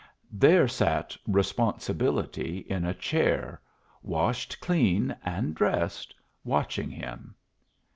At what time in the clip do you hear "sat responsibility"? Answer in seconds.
0.67-2.65